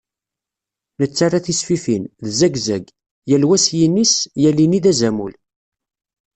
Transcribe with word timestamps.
Nettarra 0.99 1.39
tisfifin, 1.45 2.03
d 2.25 2.27
zagzag, 2.39 2.85
yal 3.29 3.45
wa 3.47 3.57
s 3.65 3.67
yini-s, 3.77 4.15
yal 4.41 4.57
ini 4.65 4.79
d 4.83 4.85
azamul. 4.91 5.33